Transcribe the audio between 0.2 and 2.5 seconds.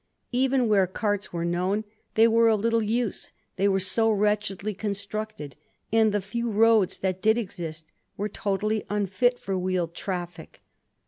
Even where carts were known, they were